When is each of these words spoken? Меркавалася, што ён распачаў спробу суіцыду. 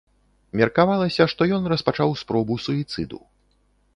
Меркавалася, 0.59 1.27
што 1.33 1.41
ён 1.59 1.69
распачаў 1.75 2.15
спробу 2.23 2.57
суіцыду. 2.65 3.21